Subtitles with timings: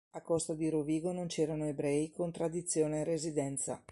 [0.15, 3.83] A Costa di Rovigo non c'erano ebrei con tradizione e residenza.